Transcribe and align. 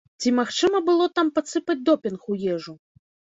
Ці 0.23 0.29
магчыма 0.37 0.79
было 0.87 1.07
там 1.19 1.29
падсыпаць 1.35 1.77
допінг 1.91 2.19
у 2.33 2.39
ежу? 2.55 2.75